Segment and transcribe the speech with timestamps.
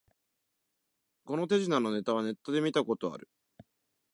[1.25, 3.29] この手品のネタはネットで見たことある